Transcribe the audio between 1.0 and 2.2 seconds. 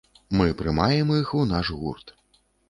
іх у наш гурт.